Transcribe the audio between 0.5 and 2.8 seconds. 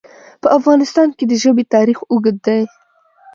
افغانستان کې د ژبې تاریخ اوږد دی.